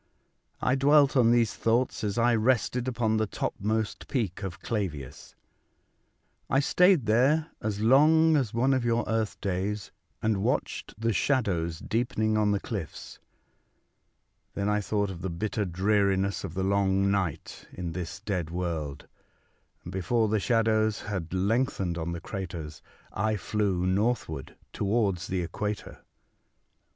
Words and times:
I 0.61 0.73
dwelt 0.73 1.15
on 1.15 1.29
these 1.29 1.53
thoughts 1.53 2.03
as 2.03 2.17
I 2.17 2.33
rested 2.33 2.87
upon 2.87 3.17
the 3.17 3.27
topmost 3.27 4.07
peak 4.07 4.41
of 4.41 4.59
Clavius. 4.59 5.35
I 6.49 6.59
stayed 6.59 7.05
there 7.05 7.51
as 7.61 7.81
long 7.81 8.35
as 8.35 8.51
one 8.51 8.73
of 8.73 8.83
your 8.83 9.03
earth 9.05 9.39
days, 9.41 9.91
and 10.19 10.41
watched 10.41 10.99
the 10.99 11.13
shadows 11.13 11.77
deepening 11.77 12.35
on 12.35 12.49
the 12.49 12.59
cliffs. 12.59 13.19
Then 14.55 14.67
I 14.69 14.81
thought 14.81 15.11
of 15.11 15.21
the 15.21 15.29
bitter 15.29 15.65
dreariness 15.65 16.43
of 16.43 16.55
the 16.55 16.63
long 16.63 17.11
night 17.11 17.67
in 17.71 17.91
this 17.91 18.21
dead 18.21 18.49
world; 18.49 19.05
and 19.83 19.93
before 19.93 20.29
the 20.29 20.39
shadows 20.39 21.01
had 21.01 21.31
lengthened 21.31 21.99
on 21.99 22.11
the 22.11 22.21
craters 22.21 22.81
I 23.13 23.35
flew 23.37 23.85
northward 23.85 24.57
towards 24.73 25.27
the 25.27 25.43
equator. 25.43 25.99